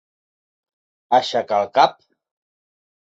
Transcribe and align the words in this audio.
Aixecar 1.19 1.61
el 1.67 1.71
cap. 1.77 1.95